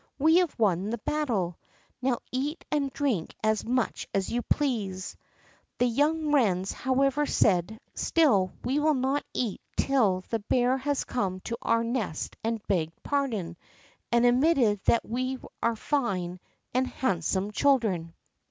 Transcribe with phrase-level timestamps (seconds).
[0.17, 1.59] we have won the battle;
[2.01, 5.15] now eat and drink as much as you please."
[5.77, 11.39] The young wrens, however, said: "Still we will not eat till the bear has come
[11.41, 13.57] to our nest and begged pardon,
[14.11, 16.39] and admitted that we are fine
[16.73, 18.15] and handsome children."